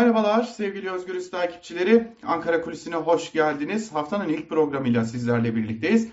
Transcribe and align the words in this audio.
Merhabalar 0.00 0.42
sevgili 0.42 0.90
Özgürüz 0.90 1.30
takipçileri. 1.30 2.16
Ankara 2.22 2.60
Kulisi'ne 2.60 2.96
hoş 2.96 3.32
geldiniz. 3.32 3.94
Haftanın 3.94 4.28
ilk 4.28 4.48
programıyla 4.48 5.04
sizlerle 5.04 5.56
birlikteyiz. 5.56 6.08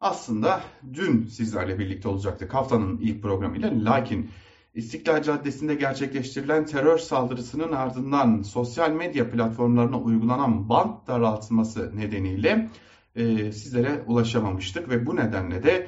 Aslında 0.00 0.60
dün 0.94 1.26
sizlerle 1.26 1.78
birlikte 1.78 2.08
olacaktık 2.08 2.54
haftanın 2.54 2.98
ilk 2.98 3.22
programıyla. 3.22 3.70
Lakin 3.84 4.30
İstiklal 4.74 5.22
Caddesi'nde 5.22 5.74
gerçekleştirilen 5.74 6.66
terör 6.66 6.98
saldırısının 6.98 7.72
ardından 7.72 8.42
sosyal 8.42 8.90
medya 8.90 9.30
platformlarına 9.30 10.00
uygulanan 10.00 10.68
bant 10.68 11.06
daraltılması 11.06 11.96
nedeniyle 11.96 12.68
e, 13.16 13.52
sizlere 13.52 14.02
ulaşamamıştık 14.06 14.88
ve 14.88 15.06
bu 15.06 15.16
nedenle 15.16 15.62
de 15.62 15.86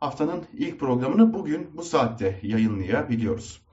haftanın 0.00 0.44
ilk 0.52 0.80
programını 0.80 1.34
bugün 1.34 1.70
bu 1.76 1.82
saatte 1.82 2.40
yayınlayabiliyoruz. 2.42 3.63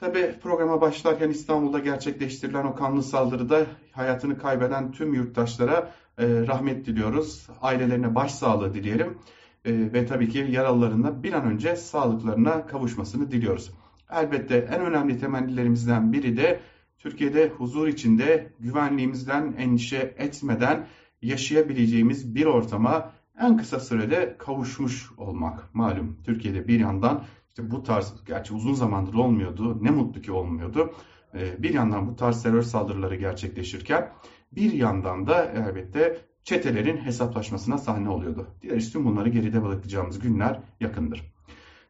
Tabi 0.00 0.34
programa 0.42 0.80
başlarken 0.80 1.30
İstanbul'da 1.30 1.78
gerçekleştirilen 1.78 2.64
o 2.64 2.74
kanlı 2.74 3.02
saldırıda 3.02 3.66
hayatını 3.92 4.38
kaybeden 4.38 4.92
tüm 4.92 5.14
yurttaşlara 5.14 5.92
e, 6.18 6.46
rahmet 6.46 6.86
diliyoruz. 6.86 7.48
Ailelerine 7.62 8.14
başsağlığı 8.14 8.74
dileyelim 8.74 9.18
e, 9.64 9.72
ve 9.72 10.06
tabii 10.06 10.28
ki 10.28 10.46
yaralılarına 10.50 11.22
bir 11.22 11.32
an 11.32 11.44
önce 11.44 11.76
sağlıklarına 11.76 12.66
kavuşmasını 12.66 13.30
diliyoruz. 13.30 13.70
Elbette 14.10 14.56
en 14.56 14.80
önemli 14.80 15.18
temennilerimizden 15.18 16.12
biri 16.12 16.36
de 16.36 16.60
Türkiye'de 16.98 17.48
huzur 17.48 17.88
içinde 17.88 18.52
güvenliğimizden 18.60 19.54
endişe 19.58 20.14
etmeden 20.18 20.86
yaşayabileceğimiz 21.22 22.34
bir 22.34 22.46
ortama 22.46 23.12
en 23.40 23.56
kısa 23.56 23.80
sürede 23.80 24.36
kavuşmuş 24.38 25.10
olmak. 25.16 25.74
Malum 25.74 26.16
Türkiye'de 26.24 26.68
bir 26.68 26.80
yandan 26.80 27.24
işte 27.50 27.70
bu 27.70 27.82
tarz, 27.82 28.14
gerçi 28.26 28.54
uzun 28.54 28.74
zamandır 28.74 29.14
olmuyordu, 29.14 29.84
ne 29.84 29.90
mutlu 29.90 30.20
ki 30.20 30.32
olmuyordu. 30.32 30.94
Ee, 31.34 31.62
bir 31.62 31.74
yandan 31.74 32.08
bu 32.08 32.16
tarz 32.16 32.42
terör 32.42 32.62
saldırıları 32.62 33.16
gerçekleşirken 33.16 34.12
bir 34.52 34.72
yandan 34.72 35.26
da 35.26 35.44
elbette 35.44 36.20
çetelerin 36.44 36.96
hesaplaşmasına 36.96 37.78
sahne 37.78 38.08
oluyordu. 38.08 38.46
Dileriz 38.62 38.92
tüm 38.92 39.04
bunları 39.04 39.28
geride 39.28 39.62
bırakacağımız 39.62 40.18
günler 40.18 40.60
yakındır. 40.80 41.32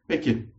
Peki 0.07 0.53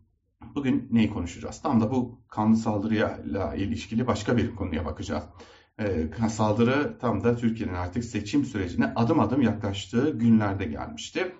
bugün 0.55 0.89
neyi 0.91 1.11
konuşacağız? 1.11 1.63
Tam 1.63 1.81
da 1.81 1.91
bu 1.91 2.21
kanlı 2.29 2.57
saldırıyla 2.57 3.55
ilişkili 3.55 4.07
başka 4.07 4.37
bir 4.37 4.55
konuya 4.55 4.85
bakacağız. 4.85 5.25
Ee, 5.81 6.29
saldırı 6.29 6.98
tam 6.98 7.25
da 7.25 7.37
Türkiye'nin 7.37 7.75
artık 7.75 8.05
seçim 8.05 8.45
sürecine 8.45 8.93
adım 8.97 9.21
adım 9.21 9.43
yaklaştığı 9.43 10.19
günlerde 10.19 10.65
gelmişti. 10.65 11.33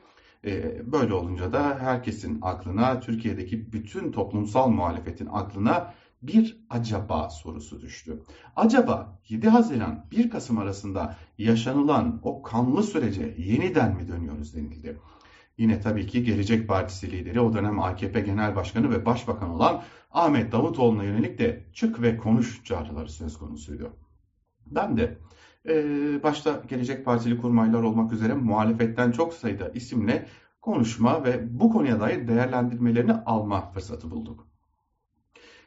Ee, 0.47 0.93
böyle 0.93 1.15
olunca 1.15 1.53
da 1.53 1.79
herkesin 1.79 2.39
aklına, 2.43 3.01
Türkiye'deki 3.01 3.73
bütün 3.73 4.13
toplumsal 4.13 4.69
muhalefetin 4.69 5.29
aklına 5.33 5.95
bir 6.23 6.65
acaba 6.71 7.31
sorusu 7.31 7.81
düştü. 7.81 8.23
Acaba 8.57 9.21
7 9.29 9.49
Haziran 9.49 10.07
1 10.11 10.31
Kasım 10.31 10.59
arasında 10.59 11.17
yaşanılan 11.39 12.21
o 12.23 12.43
kanlı 12.43 12.83
sürece 12.83 13.35
yeniden 13.39 13.97
mi 13.97 14.09
dönüyoruz 14.09 14.55
denildi. 14.55 14.99
Yine 15.59 15.81
tabii 15.81 16.07
ki 16.07 16.25
Gelecek 16.25 16.69
Partisi 16.69 17.13
lideri 17.13 17.41
o 17.41 17.55
dönem 17.55 17.81
AKP 17.81 18.21
Genel 18.21 18.57
Başkanı 18.57 18.91
ve 18.91 19.07
Başbakan 19.07 19.51
olan 19.51 19.83
Ahmet 20.11 20.53
Davutoğlu'na 20.53 21.05
yönelik 21.05 21.39
de 21.39 21.67
çık 21.73 22.03
ve 22.03 22.17
konuş 22.17 22.65
çağrıları 22.65 23.09
söz 23.09 23.39
konusuydu. 23.39 23.97
Ben 24.67 24.97
de 24.97 25.19
e, 25.69 26.23
başta 26.23 26.63
Gelecek 26.69 27.05
Partili 27.05 27.41
kurmaylar 27.41 27.83
olmak 27.83 28.13
üzere 28.13 28.35
muhalefetten 28.35 29.13
çok 29.13 29.35
sayıda 29.35 29.69
isimle 29.69 30.27
konuşma 30.61 31.25
ve 31.25 31.61
bu 31.61 31.71
konuya 31.71 32.01
dair 32.01 32.29
değerlendirmelerini 32.29 33.13
alma 33.13 33.71
fırsatı 33.71 34.11
bulduk. 34.11 34.47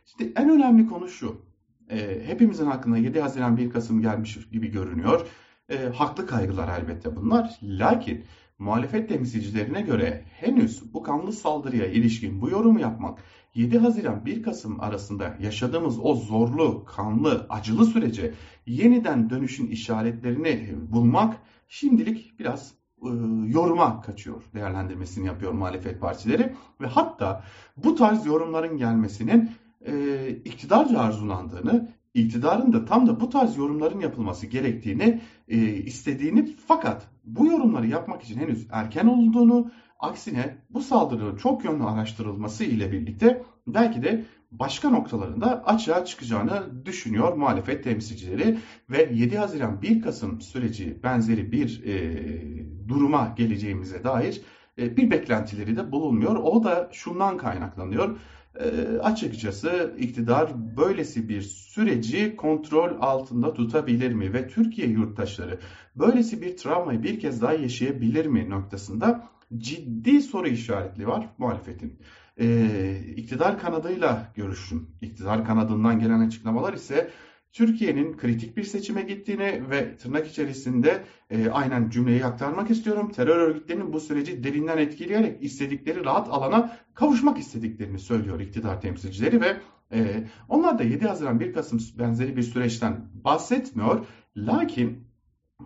İşte 0.06 0.32
en 0.36 0.50
önemli 0.50 0.88
konu 0.88 1.08
şu. 1.08 1.42
E, 1.90 2.28
hepimizin 2.28 2.66
aklına 2.66 2.98
7 2.98 3.22
Haziran 3.22 3.58
1 3.58 3.70
Kasım 3.70 4.02
gelmiş 4.02 4.50
gibi 4.52 4.72
görünüyor. 4.72 5.28
E, 5.70 5.78
haklı 5.78 6.28
kaygılar 6.28 6.80
elbette 6.80 7.16
bunlar. 7.16 7.60
Lakin 7.64 8.26
muhalefet 8.60 9.10
temsilcilerine 9.10 9.82
göre 9.82 10.24
henüz 10.28 10.94
bu 10.94 11.04
kanlı 11.04 11.34
saldırıya 11.34 11.86
ilişkin 11.86 12.42
bu 12.42 12.50
yorumu 12.50 12.80
yapmak 12.80 13.20
7 13.56 13.78
Haziran 13.78 14.26
1 14.26 14.44
Kasım 14.44 14.80
arasında 14.80 15.36
yaşadığımız 15.40 16.00
o 16.02 16.16
zorlu, 16.16 16.86
kanlı, 16.86 17.46
acılı 17.50 17.86
sürece 17.86 18.34
yeniden 18.66 19.30
dönüşün 19.30 19.68
işaretlerini 19.68 20.76
bulmak 20.92 21.38
şimdilik 21.68 22.40
biraz 22.40 22.74
e, 23.04 23.10
yoruma 23.46 24.02
kaçıyor. 24.02 24.44
Değerlendirmesini 24.54 25.28
yapıyor 25.28 25.52
muhalefet 25.52 26.02
partileri 26.02 26.56
ve 26.82 26.88
hatta 26.88 27.44
bu 27.78 27.96
tarz 27.96 28.26
yorumların 28.26 28.78
gelmesinin 28.78 29.52
e, 29.86 30.30
iktidarca 30.30 31.00
arzulandığını, 31.00 31.90
iktidarın 32.16 32.74
da 32.74 32.86
tam 32.86 33.08
da 33.08 33.20
bu 33.20 33.30
tarz 33.30 33.58
yorumların 33.58 34.00
yapılması 34.00 34.48
gerektiğini 34.48 35.22
e, 35.48 35.58
istediğini 35.68 36.56
fakat 36.68 37.08
bu 37.24 37.48
yorumları 37.48 37.88
yapmak 37.88 38.24
için 38.24 38.40
henüz 38.40 38.68
erken 38.72 39.08
olduğunu 39.08 39.72
aksine 40.00 40.58
bu 40.70 40.82
saldırının 40.82 41.36
çok 41.36 41.66
yönlü 41.66 41.84
araştırılması 41.84 42.64
ile 42.64 42.92
birlikte 42.92 43.44
belki 43.68 44.04
de 44.04 44.26
başka 44.52 44.90
noktalarında 44.90 45.64
açığa 45.66 46.06
çıkacağını 46.06 46.86
düşünüyor 46.86 47.34
muhalefet 47.34 47.84
temsilcileri 47.84 48.58
ve 48.90 49.10
7 49.14 49.38
Haziran 49.38 49.82
1 49.82 50.02
Kasım 50.02 50.42
süreci 50.42 51.04
benzeri 51.04 51.52
bir 51.52 51.84
e, 51.86 52.88
duruma 52.88 53.34
geleceğimize 53.38 54.04
dair 54.04 54.42
e, 54.78 54.98
bir 54.98 55.12
beklentileri 55.12 55.78
de 55.78 55.92
bulunmuyor. 55.92 56.36
O 56.36 56.64
da 56.64 56.90
şundan 56.92 57.38
kaynaklanıyor. 57.38 58.18
E, 58.60 58.98
açıkçası 59.00 59.96
iktidar 60.00 60.78
böylesi 60.78 61.30
bir 61.30 61.42
süreci 61.42 62.36
kontrol 62.36 63.02
altında 63.02 63.54
tutabilir 63.54 64.14
mi 64.14 64.34
ve 64.34 64.48
Türkiye 64.48 64.88
yurttaşları 64.88 65.60
böylesi 65.96 66.42
bir 66.42 66.58
travmayı 66.58 67.04
bir 67.04 67.20
kez 67.20 67.42
daha 67.42 67.54
yaşayabilir 67.54 68.26
mi 68.26 68.50
noktasında 68.50 69.30
ciddi 69.58 70.22
soru 70.22 70.48
işaretli 70.48 71.08
var 71.08 71.30
muhalefetin. 71.38 72.00
Ee, 72.40 73.00
iktidar 73.16 73.60
kanadıyla 73.60 74.32
görüştüm. 74.36 74.88
İktidar 75.02 75.46
kanadından 75.46 76.00
gelen 76.00 76.20
açıklamalar 76.20 76.74
ise 76.74 77.12
Türkiye'nin 77.56 78.18
kritik 78.18 78.58
bir 78.58 78.64
seçime 78.64 79.02
gittiğini 79.02 79.70
ve 79.70 79.98
tırnak 79.98 80.28
içerisinde 80.28 81.04
e, 81.30 81.50
aynen 81.50 81.90
cümleyi 81.90 82.26
aktarmak 82.26 82.72
istiyorum. 82.72 83.12
Terör 83.12 83.38
örgütlerinin 83.38 83.94
bu 83.94 84.00
süreci 84.00 84.44
derinden 84.44 84.78
etkileyerek 84.78 85.44
istedikleri 85.44 86.06
rahat 86.06 86.28
alana 86.30 86.78
kavuşmak 86.94 87.38
istediklerini 87.38 88.00
söylüyor 88.00 88.40
iktidar 88.40 88.82
temsilcileri 88.82 89.42
ve 89.42 89.58
e, 89.92 90.28
onlar 90.50 90.80
da 90.80 90.84
7 90.84 91.08
Haziran 91.08 91.40
1 91.40 91.54
Kasım 91.54 91.80
benzeri 92.00 92.38
bir 92.38 92.44
süreçten 92.44 93.08
bahsetmiyor. 93.24 94.06
Lakin 94.38 95.08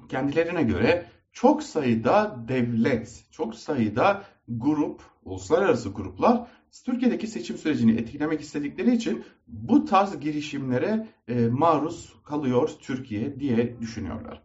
kendilerine 0.10 0.64
göre 0.64 1.06
çok 1.32 1.64
sayıda 1.64 2.36
devlet, 2.48 3.26
çok 3.32 3.56
sayıda 3.56 4.24
grup, 4.48 5.02
uluslararası 5.30 5.90
gruplar 5.90 6.48
Türkiye'deki 6.86 7.28
seçim 7.28 7.58
sürecini 7.58 7.92
etkilemek 7.92 8.42
istedikleri 8.42 8.96
için 8.96 9.24
bu 9.48 9.86
tarz 9.86 10.20
girişimlere 10.20 11.08
e, 11.28 11.48
maruz 11.48 12.14
kalıyor 12.24 12.70
Türkiye 12.82 13.40
diye 13.40 13.80
düşünüyorlar. 13.80 14.42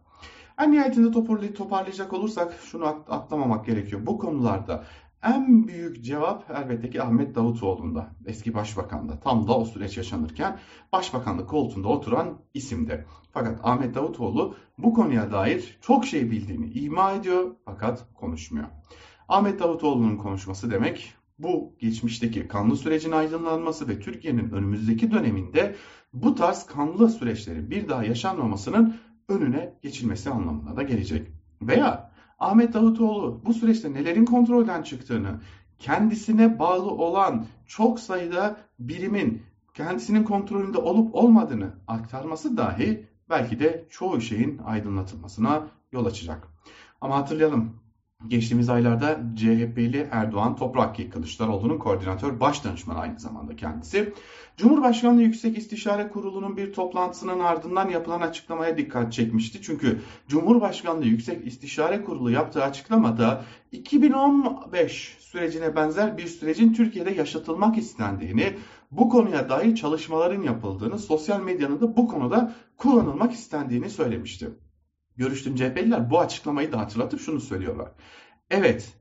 En 0.59 0.71
nihayetinde 0.71 1.11
toparlayacak 1.53 2.13
olursak 2.13 2.53
şunu 2.71 2.85
atlamamak 2.87 3.65
gerekiyor. 3.65 4.05
Bu 4.05 4.17
konularda 4.17 4.85
en 5.23 5.67
büyük 5.67 6.03
cevap 6.03 6.51
elbette 6.51 6.89
ki 6.89 7.01
Ahmet 7.01 7.35
Davutoğlu'nda, 7.35 8.11
eski 8.25 8.53
başbakanda. 8.53 9.19
Tam 9.19 9.47
da 9.47 9.57
o 9.57 9.65
süreç 9.65 9.97
yaşanırken 9.97 10.59
başbakanlık 10.93 11.49
koltuğunda 11.49 11.87
oturan 11.87 12.37
isimde. 12.53 13.05
Fakat 13.31 13.59
Ahmet 13.63 13.95
Davutoğlu 13.95 14.55
bu 14.77 14.93
konuya 14.93 15.31
dair 15.31 15.77
çok 15.81 16.05
şey 16.05 16.31
bildiğini 16.31 16.69
ima 16.69 17.11
ediyor 17.11 17.55
fakat 17.65 18.05
konuşmuyor. 18.13 18.67
Ahmet 19.29 19.59
Davutoğlu'nun 19.59 20.17
konuşması 20.17 20.71
demek 20.71 21.13
bu 21.39 21.75
geçmişteki 21.79 22.47
kanlı 22.47 22.75
sürecin 22.75 23.11
aydınlanması 23.11 23.87
ve 23.87 23.99
Türkiye'nin 23.99 24.49
önümüzdeki 24.49 25.11
döneminde 25.11 25.75
bu 26.13 26.35
tarz 26.35 26.65
kanlı 26.65 27.09
süreçlerin 27.09 27.71
bir 27.71 27.89
daha 27.89 28.03
yaşanmamasının 28.03 28.95
önüne 29.29 29.73
geçilmesi 29.81 30.29
anlamına 30.29 30.75
da 30.75 30.83
gelecek. 30.83 31.27
Veya 31.61 32.11
Ahmet 32.39 32.73
Davutoğlu 32.73 33.41
bu 33.45 33.53
süreçte 33.53 33.93
nelerin 33.93 34.25
kontrolden 34.25 34.83
çıktığını, 34.83 35.39
kendisine 35.79 36.59
bağlı 36.59 36.91
olan 36.91 37.45
çok 37.67 37.99
sayıda 37.99 38.57
birimin 38.79 39.43
kendisinin 39.73 40.23
kontrolünde 40.23 40.77
olup 40.77 41.15
olmadığını 41.15 41.73
aktarması 41.87 42.57
dahi 42.57 43.07
belki 43.29 43.59
de 43.59 43.85
çoğu 43.89 44.21
şeyin 44.21 44.57
aydınlatılmasına 44.65 45.67
yol 45.91 46.05
açacak. 46.05 46.47
Ama 47.01 47.17
hatırlayalım 47.17 47.84
Geçtiğimiz 48.27 48.69
aylarda 48.69 49.19
CHP'li 49.35 50.07
Erdoğan 50.11 50.55
Toprakki 50.55 51.09
Kılıçdaroğlu'nun 51.09 51.77
koordinatör 51.77 52.39
baş 52.39 52.63
danışmanı 52.63 52.99
aynı 52.99 53.19
zamanda 53.19 53.55
kendisi. 53.55 54.13
Cumhurbaşkanlığı 54.57 55.21
Yüksek 55.21 55.57
İstişare 55.57 56.09
Kurulu'nun 56.09 56.57
bir 56.57 56.73
toplantısının 56.73 57.39
ardından 57.39 57.89
yapılan 57.89 58.21
açıklamaya 58.21 58.77
dikkat 58.77 59.13
çekmişti. 59.13 59.61
Çünkü 59.61 59.99
Cumhurbaşkanlığı 60.27 61.05
Yüksek 61.05 61.47
İstişare 61.47 62.03
Kurulu 62.03 62.31
yaptığı 62.31 62.63
açıklamada 62.63 63.43
2015 63.71 65.17
sürecine 65.19 65.75
benzer 65.75 66.17
bir 66.17 66.27
sürecin 66.27 66.73
Türkiye'de 66.73 67.11
yaşatılmak 67.11 67.77
istendiğini, 67.77 68.53
bu 68.91 69.09
konuya 69.09 69.49
dair 69.49 69.75
çalışmaların 69.75 70.41
yapıldığını, 70.41 70.99
sosyal 70.99 71.41
medyanın 71.41 71.81
da 71.81 71.97
bu 71.97 72.07
konuda 72.07 72.53
kullanılmak 72.77 73.33
istendiğini 73.33 73.89
söylemişti. 73.89 74.49
Görüştüğüm 75.17 75.55
CHP'liler 75.55 76.09
bu 76.09 76.19
açıklamayı 76.19 76.71
da 76.71 76.79
hatırlatıp 76.79 77.19
şunu 77.19 77.39
söylüyorlar. 77.39 77.91
Evet, 78.49 78.93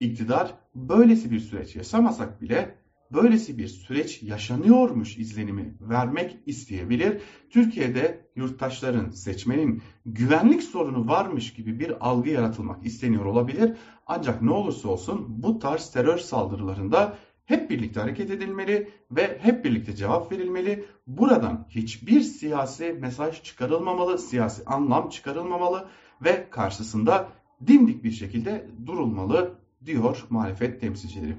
iktidar 0.00 0.54
böylesi 0.74 1.30
bir 1.30 1.40
süreç 1.40 1.76
yaşamasak 1.76 2.42
bile 2.42 2.82
böylesi 3.12 3.58
bir 3.58 3.68
süreç 3.68 4.22
yaşanıyormuş 4.22 5.18
izlenimi 5.18 5.76
vermek 5.80 6.36
isteyebilir. 6.46 7.20
Türkiye'de 7.50 8.26
yurttaşların, 8.36 9.10
seçmenin 9.10 9.82
güvenlik 10.06 10.62
sorunu 10.62 11.08
varmış 11.08 11.52
gibi 11.52 11.80
bir 11.80 12.08
algı 12.08 12.30
yaratılmak 12.30 12.86
isteniyor 12.86 13.24
olabilir. 13.24 13.76
Ancak 14.06 14.42
ne 14.42 14.50
olursa 14.50 14.88
olsun 14.88 15.24
bu 15.28 15.58
tarz 15.58 15.90
terör 15.90 16.18
saldırılarında 16.18 17.16
hep 17.44 17.70
birlikte 17.70 18.00
hareket 18.00 18.30
edilmeli 18.30 18.90
ve 19.10 19.38
hep 19.42 19.64
birlikte 19.64 19.96
cevap 19.96 20.32
verilmeli. 20.32 20.84
Buradan 21.06 21.66
hiçbir 21.68 22.20
siyasi 22.20 22.92
mesaj 22.92 23.42
çıkarılmamalı, 23.42 24.18
siyasi 24.18 24.64
anlam 24.64 25.08
çıkarılmamalı 25.08 25.88
ve 26.24 26.50
karşısında 26.50 27.28
dimdik 27.66 28.04
bir 28.04 28.10
şekilde 28.10 28.66
durulmalı 28.86 29.58
diyor 29.84 30.26
muhalefet 30.30 30.80
temsilcileri. 30.80 31.36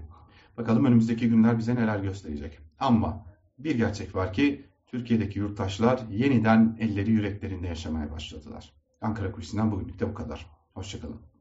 Bakalım 0.57 0.85
önümüzdeki 0.85 1.29
günler 1.29 1.57
bize 1.57 1.75
neler 1.75 1.99
gösterecek. 1.99 2.59
Ama 2.79 3.25
bir 3.57 3.75
gerçek 3.75 4.15
var 4.15 4.33
ki 4.33 4.65
Türkiye'deki 4.87 5.39
yurttaşlar 5.39 5.99
yeniden 6.11 6.77
elleri 6.79 7.11
yüreklerinde 7.11 7.67
yaşamaya 7.67 8.11
başladılar. 8.11 8.73
Ankara 9.01 9.31
Kulisi'nden 9.31 9.71
bugünlük 9.71 9.99
de 9.99 10.09
bu 10.09 10.13
kadar. 10.13 10.45
Hoşçakalın. 10.73 11.32